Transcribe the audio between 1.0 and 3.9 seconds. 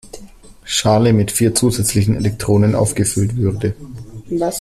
mit vier zusätzlichen Elektronen aufgefüllt würde.